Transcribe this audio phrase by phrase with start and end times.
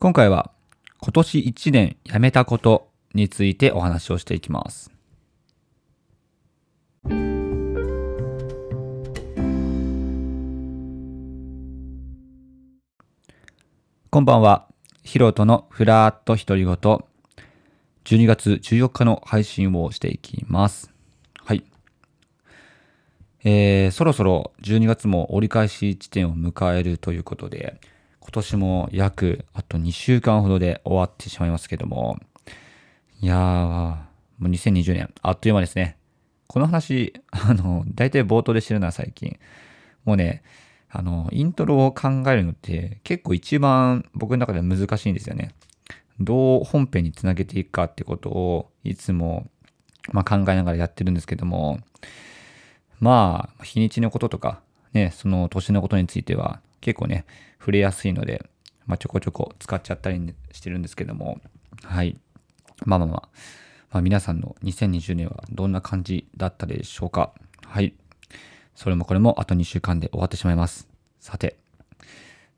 [0.00, 0.52] 今回は
[1.00, 4.92] 今年1年やめたことについてお話をしていきます。
[14.10, 14.68] こんばんは。
[15.02, 16.76] ヒロトのふらーっと独り言。
[18.04, 20.92] 12月14日の配信をしていきます。
[21.44, 21.64] はい。
[23.42, 27.80] えー、そろそろ12月も折り返し地点を迎えるということで、
[28.28, 32.18] 今年も約あと2週間ほどで終わってしまいますけども、
[33.22, 33.96] いやー、も
[34.40, 35.96] う2020年、あっという間ですね。
[36.46, 39.38] この話、あの、大体冒頭でしてるな、最近。
[40.04, 40.42] もうね、
[40.90, 45.54] あの、イントロを考えるのって結構一番僕の中では難しいんですよね。
[46.20, 49.48] どう本編につなげていくかってことをいつも、
[50.12, 51.80] まあ、考えながらやってるんですけども、
[53.00, 54.60] まあ、日にちのこととか、
[54.92, 57.24] ね、その年のことについては結構ね、
[57.58, 58.44] 触れやすいので、
[58.86, 61.40] まあ、ちょこちょこ使っちゃったりしてるんですけども、
[61.82, 62.16] はい。
[62.84, 63.28] まあまあまあ、
[63.92, 67.32] まあ、皆さんの2020年はどんな感じだったでしょうか。
[67.64, 67.94] はい。
[68.74, 70.88] それもこれもあと2週間で終わってしまいます。
[71.20, 71.58] さて、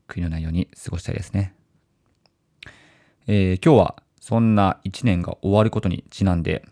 [0.09, 1.55] 悔いのないように過ごしたいですね。
[3.27, 6.65] えー今日はそんな1年が終わることにちなんで、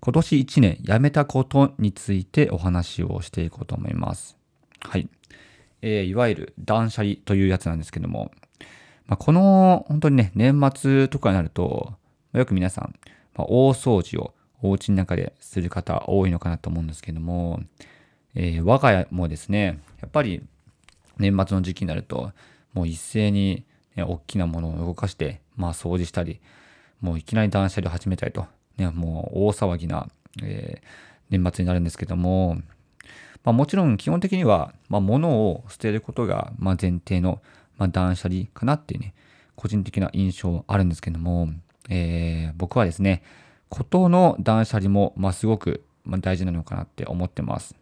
[0.00, 4.36] 今年1年やめたことについてお話をしていこうと思います。
[4.80, 5.08] はい。
[5.86, 8.32] えーいわゆる断捨離というやつなんですけども、
[9.06, 11.92] まあ、この本当にね、年末とかになると、
[12.32, 12.94] まよく皆さん、
[13.36, 17.60] まあ大掃除をお家の中でする方多いのかなと思うんですけども、
[18.34, 20.42] えー我が家もですね、やっぱり
[21.18, 22.32] 年末の時期になると、
[22.72, 26.40] もう一斉に、ね、大きなものを動かして、まあ掃除したり、
[27.02, 28.46] もういきなり断捨離を始めたりと、
[28.78, 30.08] ね、もう大騒ぎな、
[30.42, 32.58] えー年末になるんですけども、
[33.44, 37.42] まあ、もちろん基本的には、まあ、物を捨てることが、前提の、
[37.76, 39.14] ま、断捨離かなっていうね、
[39.54, 41.50] 個人的な印象あるんですけども、
[41.90, 43.22] えー僕はですね、
[43.68, 47.74] ことの断捨離も、ま、すごく、大事なのかなって思ってます。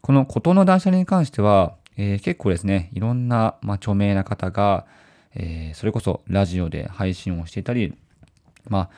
[0.00, 4.86] このことの断捨離に関しては、えー結構ですね、いろんな、ま、著名な方が、
[5.34, 7.94] えーそれこそラジオで配信をしていたり、
[8.68, 8.90] まあ、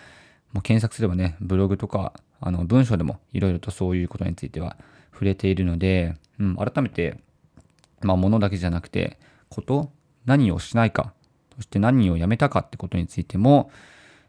[0.52, 4.76] もう検索すればね、ブログとか、あの文章でもいろいろとそういうことについては
[5.14, 7.16] 触れているので、うん、改めて、
[8.02, 9.92] まあ、物だけじゃなくて、こと、
[10.26, 11.14] 何をしないか、
[11.56, 13.70] そして何をやめたかってことについても、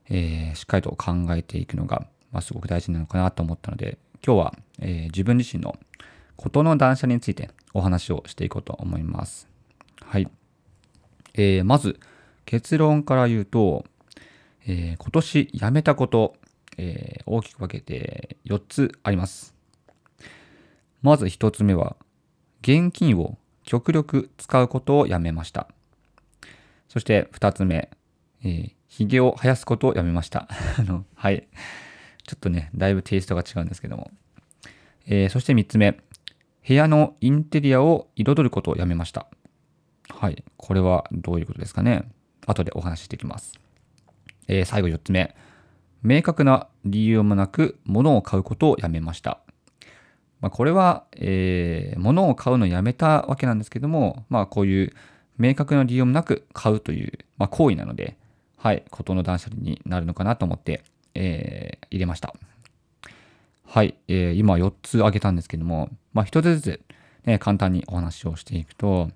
[0.10, 5.78] えーしっかりと考えていくのが、まあ、すごく大事なのかなと思ったので、今日は、えー自分自身の
[6.36, 9.50] ことの断捨離についてお話をしていこうと思います。
[10.02, 10.30] はい。
[11.34, 12.00] えーまず、
[12.46, 13.86] 結論から言うと、
[14.68, 16.36] えー今年やめたこと、
[16.78, 19.55] えー大きく分けて4つあります。
[21.06, 21.98] まず1つ目は、
[22.64, 25.68] 現金を極力使うことをやめました。
[26.90, 27.92] そして2つ目、
[28.44, 30.48] えー、髭を生やすことをやめました。
[30.80, 31.48] あの、はい。
[32.26, 34.10] ちょっとね、だいぶテイストが違うんですけども。
[35.06, 36.00] えーそして3つ目、
[36.68, 39.28] 部屋のインテリアを彩ることをやめました。
[40.10, 40.44] はい。
[40.58, 42.10] これはどういうことですかね。
[42.48, 43.54] 後でお話ししていきます。
[44.48, 45.36] えー最後4つ目。
[46.02, 49.45] 明確な理由もなく物を買うことをやめました。
[50.46, 54.94] まあ、これは、えー物を買うのをやめたわけなんですけども、まあ、こういう
[55.40, 58.16] 明確な理由もなく買うという、まあ、行為なので、
[58.56, 60.84] はい、ことの断捨離になるのかなと思って、
[61.16, 62.36] えー入れました。
[63.66, 66.82] はい、えー今4つ挙げたんですけども、まあ、1つずつ、
[67.26, 69.10] ね、簡単にお話をしていくと、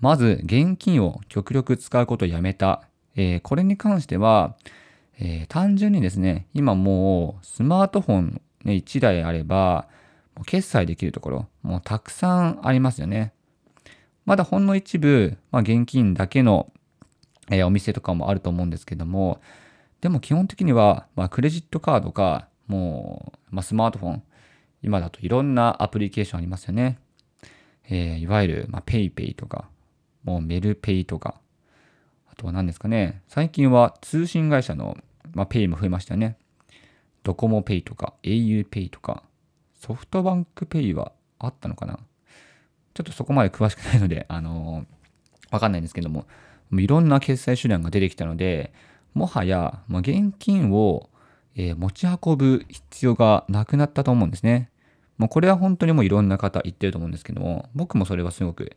[0.00, 2.82] まず、現金を極力使うことをやめた。
[3.14, 4.56] えーこれに関しては、
[5.18, 9.88] えー単純にですね、今もうスマートフォン、ね、1台あれば、
[10.44, 13.32] 決済できるところ、もうたくさんありますよね。
[14.26, 16.70] まだほんの一部、まあ、現金だけの、
[17.50, 19.40] えーお店とかもあると思うんですけども、
[20.00, 24.22] でも基本的には、まあ、クレジットカードか、もう、まあ、スマートフォン、
[24.82, 26.98] 今だといろんなアプリケーションありますよね。
[27.88, 29.68] えーいわゆる、まあ、 PayPay とか、
[30.24, 31.40] もうメルペイとか、
[32.28, 34.98] あとは何ですかね、最近は通信会社の、
[35.34, 36.36] まあ、ペイも増えましたよね。
[37.22, 39.22] ドコモペイとか、au ペイとか、
[39.80, 41.98] ソフトバンクペイはあったのかな？
[42.94, 44.96] ちょっとそこまで詳しくないので、あのー
[45.52, 46.26] わかんないんですけども、
[46.70, 48.72] もいろんな決済手段が出てきたので、
[49.14, 51.08] もはや、まあ、現金を、
[51.54, 54.70] えー持ち運ぶ必要がなくなったと思うんですね。
[55.18, 58.76] もうこれは本当にもういろんな方言ってると思うんですけども、僕もそれはすごく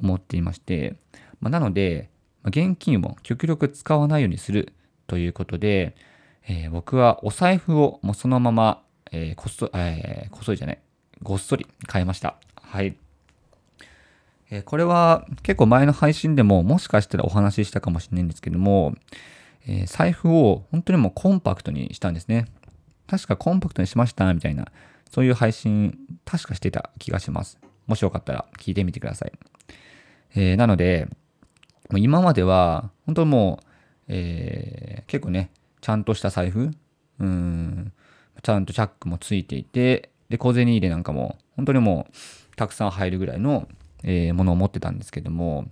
[0.00, 0.96] 思っていまして、
[1.40, 2.10] まあ、なので、
[2.42, 4.74] ま現金を極力使わないようにする
[5.06, 5.96] ということで、
[6.46, 10.78] えー僕はお財布をもうそのまま、えーこっそ、えーこっそりじゃない、
[11.22, 12.36] ごっそり買いました。
[12.56, 12.96] はい。
[14.50, 18.94] えー、これは結構前の配信でももしかしたらお話ししたかもしれないんですけども、
[19.66, 22.46] え、財布を本当にもうコンパクトにしたんですね。
[23.06, 24.68] 確かコンパクトにしましたみたいな、
[25.10, 27.58] そういう配信、確かしてた気がします。
[27.86, 29.32] もしよかったら聞いてみてください。
[30.36, 31.08] え、なので、
[31.96, 33.66] 今までは、本当もう、
[34.08, 36.70] え、結構ね、ちゃんとした財布、
[37.18, 37.92] うん、
[38.42, 43.68] ちゃんとチャックもついていて、で、小銭入れなんかも、本当にもう、たくさん入るぐらいの、
[44.02, 45.66] えー、ものを持ってたんですけども、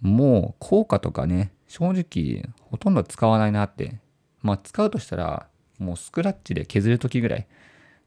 [0.00, 4.00] もう効果とかね、正直ほとんど使わないなって。
[4.42, 5.46] まあ使うとしたら、
[5.78, 7.46] もうスクラッチで削るときぐらい。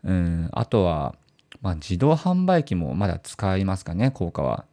[0.03, 1.15] うん、あとは、
[1.61, 4.65] まあ自動販売機もまだ使いますかね、効果は。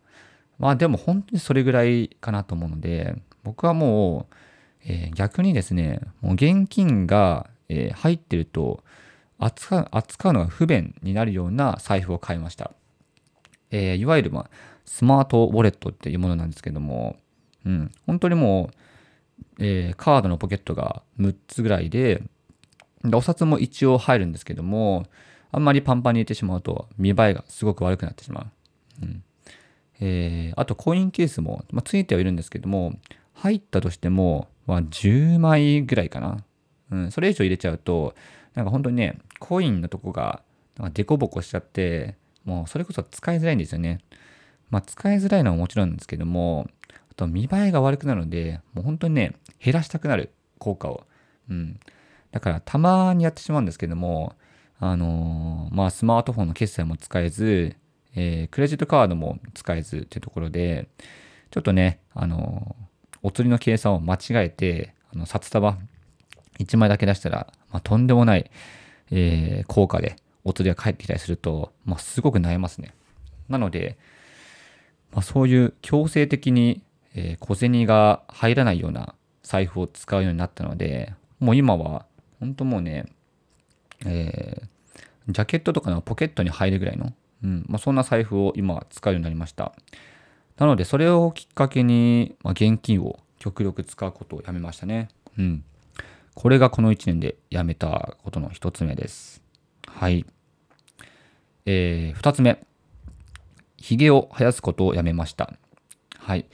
[0.58, 3.14] まあでも本当にそれぐらいかなと思うので、
[3.44, 4.34] 僕はもう、
[4.84, 8.84] えー、逆にですね、もう現金が、えー、入ってると
[9.38, 12.72] 扱う、扱うのが不便になるような財布を買いました。
[13.70, 14.50] えー、いわゆる、まあ、
[14.84, 17.16] スマートウォレットっていうものなんですけども、
[17.64, 18.70] うん、本当にも
[19.58, 22.22] う、えー、カードのポケットが6つぐらいで、
[23.02, 25.06] でお札も一応入るんですけども、
[25.50, 28.46] あんまりパンパンに入れてしまうと見栄えがすごく悪くなってしまう。
[29.02, 29.22] うん
[30.04, 32.98] えー、あとコインケースも、まあ、ついてはいるんですけども、
[33.34, 36.44] 入ったとしても、まあ、10枚ぐらいかな。
[36.92, 38.14] うん、それ以上入れちゃうと、
[38.54, 40.42] なんか本当にね、コインのとこが、
[40.76, 44.00] なんかデコボコしちゃって、もうそれこそ使いづらいんですよね。
[44.70, 46.68] まあ、使いづらいのはもちろんですけども、
[47.10, 51.06] あと見栄えが悪くなるので、もう本当にね、減らしたくなる効果を。
[51.48, 51.80] うん。
[52.30, 54.34] だからたまにやってしまうんですけども、
[54.78, 57.76] あのー、まあスマートフォンの決済も使えず、
[58.14, 60.88] えー、クレジットカードも使えずっていうところで、
[61.50, 65.78] ちょっとね、あのー、お釣りの計算を間違えて、あの札束
[66.58, 68.50] 1枚だけ出したら、まあ、とんでもない、
[69.10, 72.94] えー、効果でお釣りが返ってきたりすると、まあ、すごく悩ますね。
[73.48, 73.98] なので、
[75.12, 76.82] まあ、そういう強制的に、
[77.14, 82.06] えー、小銭が入らないような財布を使うようになったので、もう今は、
[82.40, 83.06] 本当もうね、
[84.04, 87.12] えー、ジャケットとかのポケットに入るぐらいの、
[87.44, 89.72] うんまあ、そんな財布を今使うようになりました。
[90.56, 95.08] なので、それをきっかけに、まあ、現金を極力使うことをやめましたね。
[95.38, 95.64] うん。
[96.34, 99.42] これがこの1年でやめたことの1つ目です。
[99.86, 100.24] はい。
[101.66, 102.64] えー、2つ目。
[103.76, 105.52] 髭を生やすことをやめました。
[106.18, 106.46] はい。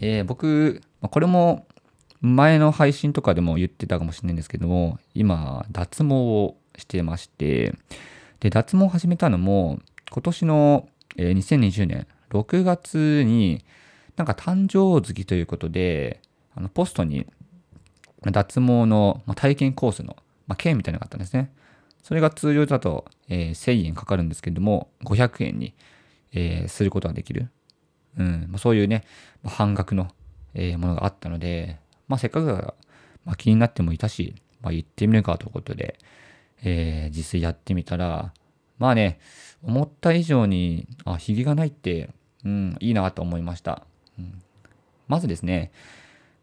[0.00, 1.66] えー、僕、これも
[2.20, 7.74] 前の配信とかでも言ってたかもしれないんですけども、今、脱毛をしてまして、
[8.40, 9.80] で、脱毛を始めたのも、
[10.10, 13.64] 今年の、えー、2020年6月に、
[14.16, 16.20] なんか誕生月ということで、
[16.54, 17.26] あのポストに
[18.32, 20.16] 脱毛の体験コースの、
[20.46, 21.52] まあ、券みたいなのがあったんですね。
[22.02, 25.74] それが通常だと、えー、1000円かかるんですけれども、500円に、
[26.32, 27.50] えー、することができる。
[28.18, 29.04] うん、そういうね、
[29.44, 30.08] 半額の、
[30.54, 32.74] えー、ものがあったので、まあ、せっかくだから、
[33.24, 35.98] まあ、気になってもいたし、まあ、行ってみるかということで、
[36.62, 38.32] えー、実際やってみたら、
[38.78, 39.18] まあね、
[39.62, 42.10] 思った以上に、あ、ヒゲがないって、
[42.44, 43.86] うん、いいなと思いました。
[44.18, 44.42] うん、
[45.08, 45.72] まずですね、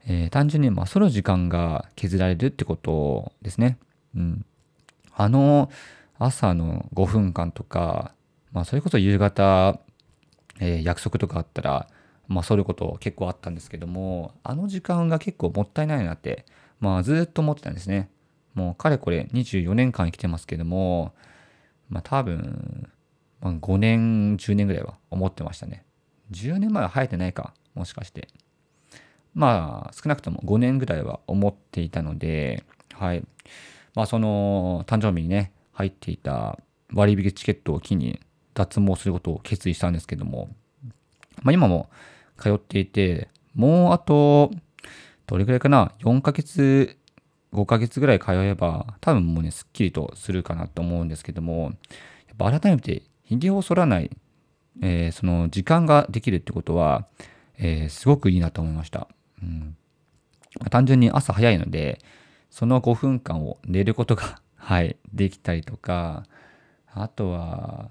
[0.08, 3.78] えー、単純に、まあ、その時間が削られるってことですね。
[4.16, 4.46] うん。
[5.16, 5.70] あの
[6.18, 8.14] 朝の5分間とか、
[8.52, 9.80] まあ、それこそ夕方、
[10.60, 11.88] えー、約束とかあったら、
[12.28, 16.46] まあ、そういうこと結構あったんですけども、あの時間が結構もったいないなって、
[16.80, 18.10] まあ、ずっと思ってたんですね。
[18.54, 21.14] もう、かれこれ24年間生きてますけども、
[21.90, 22.90] まあ、多分、
[23.42, 25.84] まあ、5年、10年ぐらいは思ってましたね。
[26.32, 28.28] 10年前は生えてないか、もしかして。
[29.34, 33.24] まあ、少なくとも5年ぐらいは思っていたので、はい。
[33.96, 36.60] まあ、その誕生日にね、入っていた
[36.94, 38.20] 割引チケットを機に
[38.54, 40.50] 脱毛することを決意したんですけども、
[41.44, 41.90] まあ、今も
[42.38, 44.52] 通っていて、もうあと、
[45.28, 46.98] どれくらいかな、4ヶ月、
[47.54, 51.72] 5ヶ月ぐらい通えば、多分もうね、すっきりとするかなと思うんですけども、
[52.28, 54.12] やっぱ改めて、髭を剃らない、
[54.82, 57.08] えー、その時間ができるってことは、
[57.58, 59.08] えー、すごくいいなと思いました。
[59.42, 59.78] うん
[60.70, 62.00] 単純に朝早いので、
[62.50, 66.26] その5分間を寝ることが はい、できたりとか、
[66.94, 67.90] あとは、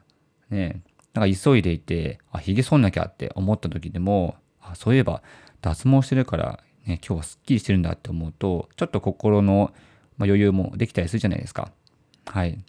[0.50, 0.82] ね、
[1.14, 5.22] なんか急いでいて、あ、髭剃んなきゃって思った時でも、あ、そういえば
[5.62, 9.72] 脱毛してるから、ね、今日はすっきりしてるんだって思うと、ちょっと心の、
[10.18, 11.72] 余裕もできたりするじゃないですか。
[12.26, 12.62] はい。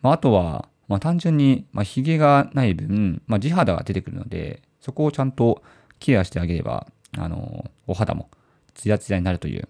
[0.00, 5.62] まあ、あとは、まあ、単純に、まあ、髭がない分、まあ、地肌が出てくるので、そこをちゃんと
[5.98, 6.86] ケアしてあげれば、
[7.18, 8.30] あの、お肌も
[8.74, 9.68] ツヤツヤになるという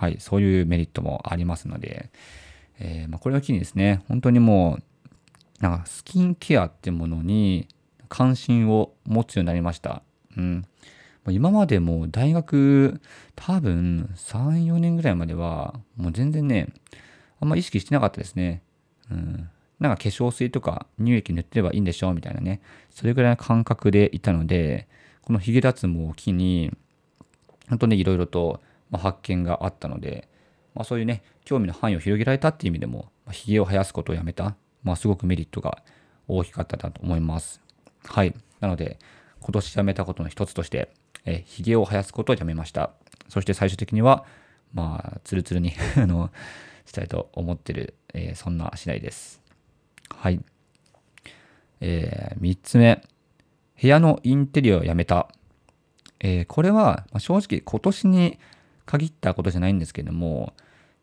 [0.00, 2.10] はい、そういうメリットもありますので、
[2.78, 7.68] えー、まあ、これを機にですね、本当にもう、なんかスキンケアってものに
[8.08, 10.02] 関心を持つようになりました。
[10.36, 10.64] うん。
[11.28, 12.98] 今までも大学
[13.36, 16.68] 多分3、4年ぐらいまではもう全然ね、
[17.40, 18.62] あんま意識してなかったですね。
[19.10, 19.50] うん。
[19.80, 22.62] なんか化粧水とか乳液塗ってればいいんでしょうみたいなね。
[22.90, 24.88] それぐらいの感覚でいたので、
[25.30, 26.72] このヒゲ脱毛を機に、
[27.68, 28.60] 本当にいろいろと
[28.92, 30.28] 発見があったので、
[30.74, 35.84] まあ、そういうね、興味の範囲を広げられたっていう意味でも、ヒゲを生やすことをやめた、まあ、すごくメリットが
[36.26, 37.60] 大きかったなと思います。
[38.06, 38.34] はい。
[38.58, 38.98] なので、
[39.38, 40.90] 今年やめたことの一つとして、
[41.24, 42.90] えヒゲを生やすことをやめました。
[43.28, 44.24] そして最終的には、
[44.74, 46.32] まあ、ツルツルに あの、
[46.86, 49.40] したいと思ってる、えー、そんな次第です。
[50.08, 50.40] はい。
[51.80, 53.00] えー、3つ目。
[53.80, 55.28] 部屋のインテリアをやめた。
[56.20, 58.38] えー、これは、ま、正直今年に
[58.84, 60.52] 限ったことじゃないんですけども、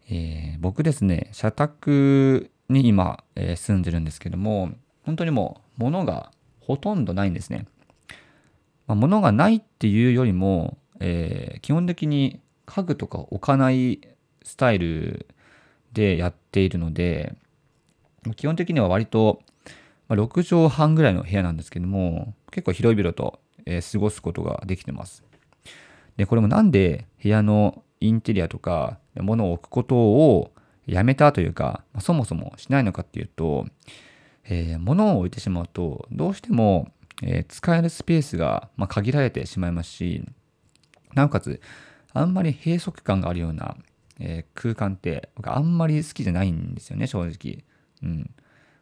[0.09, 7.65] えー、僕ですね、社宅に今、えー、住んでるんですけども、本当にもう物がほとんどないんですね。
[8.85, 14.01] まあ、物がないっていうよりも、え、基本的に家具とか置かない
[14.43, 15.25] スタイル
[15.93, 17.35] でやっているので、
[18.35, 19.41] 基本的には割と、
[20.07, 25.23] まあ、6畳半ぐらいの部屋なんですけども、結構広々と、えー、過ごすことができてます。
[26.15, 30.51] で、これもなんで部屋のインテリアとか物を置くことを
[30.85, 33.65] やめたというか、まあ、そもそもしないのかっていうと、
[34.45, 40.23] えー、物を置いてしまうと、どうしても、えー、使えるスペースが、まあ、限られてしまいますし、
[41.13, 41.61] なおかつ、
[42.13, 43.75] あんまり閉塞感があるような、
[44.19, 47.63] えー、空間って僕あんまり好きじゃないんですよね、正直。
[48.01, 48.31] うん。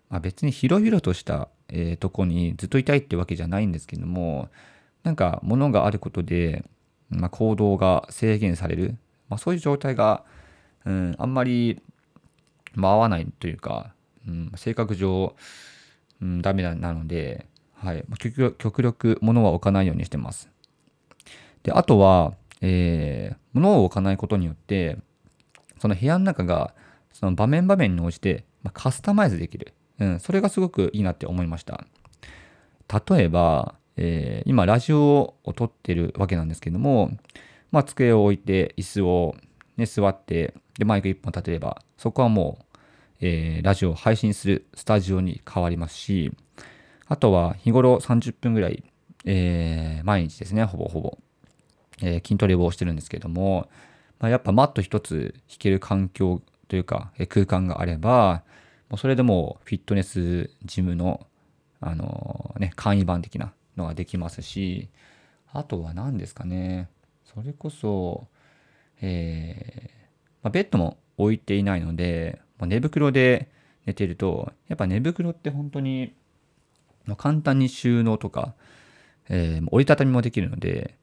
[0.09, 4.49] まあ、別に広々とした、えー、とこにずっといたいってわけじゃないんですけども、
[5.03, 6.63] なんか物があることで、
[7.09, 8.97] まあ、行動が制限される、
[9.29, 10.23] まあ、そういう状態が、
[10.85, 11.81] うん、あんまり、
[12.73, 13.93] まあ、合わないというか、
[14.27, 15.35] うん、性格上、
[16.21, 18.03] うん、ダメなので、はい、
[18.57, 20.49] 極力物は置かないようにしてます。
[21.63, 24.97] で、あとは、えー、物を置かないことによって、
[25.79, 26.73] その部屋の中が、
[27.11, 29.73] その場面場面に応じて、ま、カスタマイズできる。
[29.99, 31.85] うん、それがすごくいいなって思いました。
[33.07, 37.11] 例えば、えー、今ラジオを撮ってるわけなんですけども、
[37.71, 39.35] まあ、机を置いて椅子を、
[39.77, 42.75] ね、座ってでマイク1本立てればそこはもう、
[43.21, 46.31] えー、ラジオを配信するスタジオに変わりますし
[47.07, 48.83] あとは日頃30分ぐらい、
[49.25, 51.17] えー、毎日ですねほぼほぼ、
[52.01, 53.69] え筋トレをしてるんですけども、
[54.19, 58.43] まあ、やっぱマット一つ弾ける環境というか、え空間があれば
[58.89, 61.25] もうそれでもうフィットネスジムの
[61.81, 64.89] あのね簡易版的なのができますし、
[65.51, 66.89] あとは何ですかね。
[67.23, 68.27] それこそ、
[69.01, 69.93] えー、
[70.43, 73.49] まあ、ベッドも置いていないので、まあ、寝袋で
[73.85, 76.13] 寝てると、やっぱ寝袋って本当に、
[77.17, 78.55] 簡単に収納とか、
[79.29, 80.95] えー、折りたたみもできるので、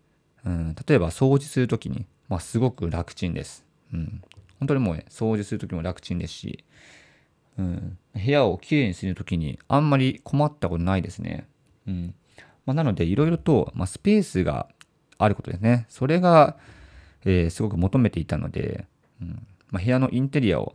[0.45, 3.65] うん、例えば掃除するときに、まあ、すごく楽ちんです。
[3.93, 4.23] うん、
[4.59, 6.65] 本当にもう、ね、掃除するときも楽ちんですし、
[7.59, 11.47] うん、部屋をきれいにするときにあんまり困ったことないですね。
[11.87, 12.15] うん、
[12.67, 14.69] まあ、なので、いろいろと、まあ、スペースが
[15.19, 15.87] あることですね。
[15.89, 16.57] それが、
[17.25, 18.87] えー、すごく求めていたので、
[19.21, 20.75] うんまあ、部屋のインテリアを、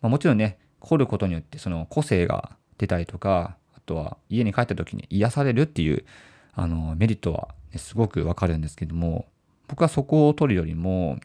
[0.00, 6.04] まあ、もちろんね、凝ることによってその個性が出たりとか、あとは家に帰った時に癒されるっていう
[6.52, 9.26] あのメリットは、ね、すごくわかるんですけども、
[9.68, 11.18] 僕はそこを取るよりも、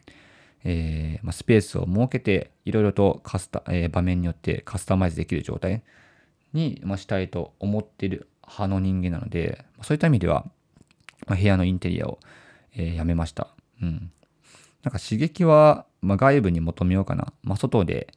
[0.64, 5.82] えーまあ、スペースを設けて、いろいろとカスタ、えー、場面によってカスタマイズできる状態
[6.52, 10.44] に、まあ、したいと思っている派の人間なので、そういった意味では、
[11.26, 12.18] まあ、部屋のインテリアを、
[12.74, 13.48] えー、やめました。
[13.82, 14.12] うん。
[14.82, 17.32] なんか刺激は、まあ、外部に求めようかな。
[17.42, 18.12] まあ、外で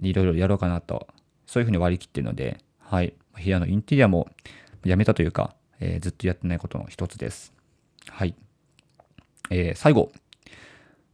[0.00, 1.06] いろいろやろうかなと、
[1.46, 3.14] そういうふうに割り切っているので、はい。
[3.34, 4.28] 部屋のインテリアも
[4.84, 7.52] やめたというか、えー、ずっとやってないことの一つです。
[8.08, 8.34] はい。
[9.50, 10.12] えー、最後。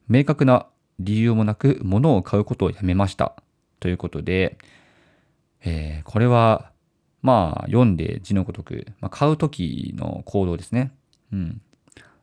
[0.09, 0.67] 明確な
[1.05, 3.35] 理由もなく物を買うことをやめました。
[3.81, 4.59] ということで、
[5.65, 6.73] えー、これは
[7.23, 10.93] まあ、読んで字のごとく、まあ、買う時の行動ですね。
[11.33, 11.63] うん。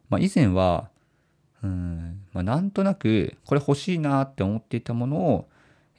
[0.10, 0.90] まあ、以前は、
[1.64, 5.50] うん、まあ、なんとなく、これ欲しいなって思っていたものを、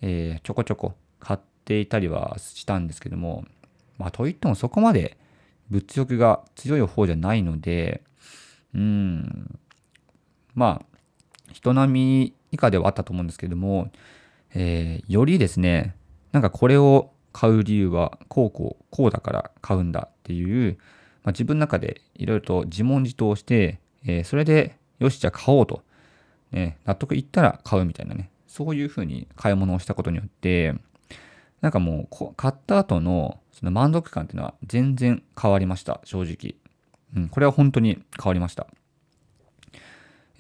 [0.03, 3.45] えー、ちょこちょこ買っていたりはしたんですけども、
[3.99, 5.17] まあ、といってもそこまで
[5.71, 8.03] 物欲が強い方じゃないので、
[8.75, 9.59] うん、
[10.55, 13.90] まあ、人並み以下ではあったと思うんですけれども、
[14.54, 15.95] えー、よりですね、
[16.33, 20.78] なんかこれを買う理由はこうこうこうだから買うんだっていう、
[21.23, 25.83] まあ、自分の中でいろいろと自問自答して、えー、それでよしじゃあ買おうと、
[26.50, 30.75] ね、納得いったら買うみたいなねそういうふうに買い物をしたことによって
[31.61, 36.57] なんかもう買った後のその満足感っていうのは全然変わりました正直
[37.16, 38.66] うん、これは本当に変わりました。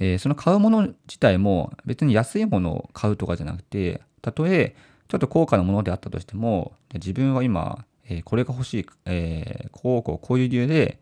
[0.00, 4.74] えー、その買うもの自体も別に安いものを買うとかじゃなくて、たとえ
[5.08, 10.98] ちょっと高価なものであったとしても、自分は今、えー、これが欲しい、えー、こうこうこういう理由で、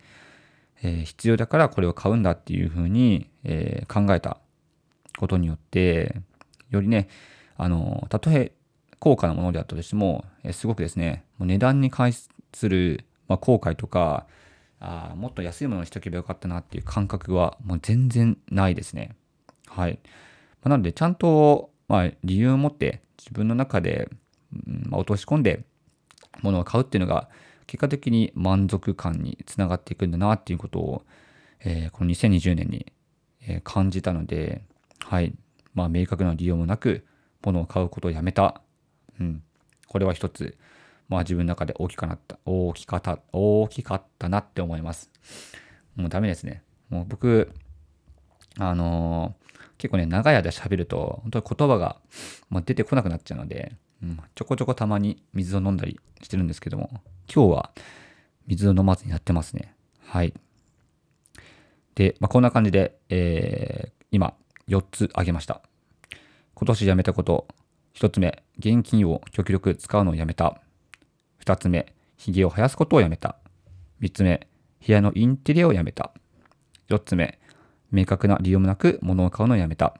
[0.82, 4.38] え、必要だからこれを買うんだっていうふうに、え、考えた
[5.16, 6.20] ことによって、
[6.70, 7.08] よりね、
[7.56, 8.52] あの、たとえ
[8.98, 12.28] 高価なものであったとしても、え、すごくですね、もう値段に関す
[12.68, 14.26] る、まあ、後悔とか、
[14.80, 19.16] あもっと安いものにしとけばよかったなっていう感覚はもう全然ないですね。
[19.66, 19.98] はい。
[20.62, 24.08] まあ、なので、ちゃんと、まあ、理由を持って自分の中で、
[24.52, 25.64] うんまあ、落とし込んで
[26.42, 27.28] 物を買うっていうのが
[27.66, 31.02] 結果的に満足感につながっていくんだなっていうことを、
[31.60, 32.92] えー、この2020年に、
[33.64, 34.62] 感じたので、
[35.00, 35.32] はい。
[35.72, 37.06] まあ、明確な理由もなく
[37.42, 38.60] 物を買うことをやめた。
[39.18, 39.42] うん。
[39.86, 40.58] これは一つ、
[41.08, 45.10] まあ自分の中で大きかなった、大きかった、大きかったなって思います。
[45.96, 46.62] もうダメですね。
[46.90, 47.52] もう僕、
[48.58, 52.00] あのー、結構ね、長い間喋ると、本当に言葉が、
[52.50, 56.90] まあ、出てこなくなっちゃうので、うん、ちょこちょこたまに水を飲んだりしてるんですけども、
[57.32, 57.70] 今日は
[58.46, 59.74] 水を飲まずにやってますね。
[60.04, 60.34] はい。
[61.94, 64.34] で、まあ、こんな感じで、えー、今、
[64.68, 65.62] 4つあげました。
[66.54, 67.46] 今年やめたこと、
[67.94, 70.60] 1つ目、現金を極力使うのをやめた。
[71.44, 73.36] 2つ目、髭を生やすことをやめた。
[74.00, 74.46] 3つ目、
[74.86, 76.12] 部屋のインテリアをやめた。
[76.88, 77.38] 4つ目、
[77.90, 79.94] 明確な理由もなく物を買うのをやめた。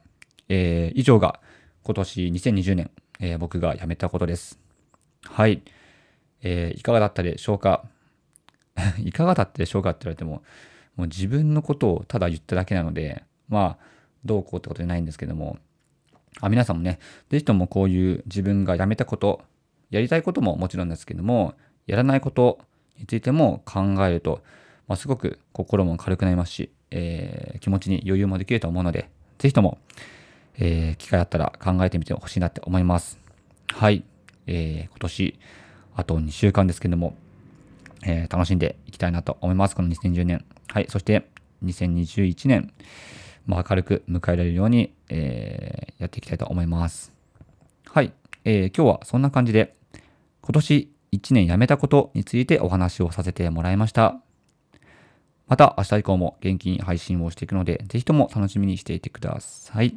[0.48, 1.40] えー、以上が
[1.82, 2.90] 今年2020年、
[3.20, 4.58] えー、僕がやめたことです。
[5.24, 5.62] はい。
[6.42, 7.84] えー、いかがだったでしょうか？
[8.98, 10.42] いかがだったでしょうかって言われても、
[10.96, 13.84] もう自分のことをただ言っただけなので、まあ、
[14.24, 15.58] どうこうってことじゃないんですけども、
[16.40, 16.98] あ皆さんもね、
[17.30, 19.42] ぜひともこういう自分がやめたこと、
[19.90, 21.54] やりたいことももちろんですけども、
[21.86, 22.58] やらないこと
[22.98, 24.42] についても考えると、
[24.86, 29.78] まあ、すごく心も軽くなりますし、えー、気持ちに余裕もできると思うので、ぜひとも、
[30.58, 33.18] えー、機会あったら考えてみてほしいなって思います。
[33.68, 34.04] はい。
[34.46, 35.38] えー、今年、
[35.94, 37.16] あと2週間ですけども、
[38.04, 39.76] えー、楽しんでいきたいなと思います。
[39.76, 40.44] この2010年。
[40.68, 40.86] はい。
[40.88, 41.28] そして、
[41.64, 42.72] 2021年、
[43.46, 47.12] まあ、明るく迎えられるように、えー、やっていきたいと思います。
[47.86, 48.12] はい。
[48.44, 49.74] えー、今日はそんな感じで、
[50.48, 54.18] 今年1年辞めたことについてお話をさせてもらいました。
[55.46, 59.94] また明日以降も元気に配信をしていくので、ぜひとも楽しみにしていてください。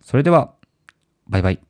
[0.00, 0.54] それでは、
[1.28, 1.67] バイバイ。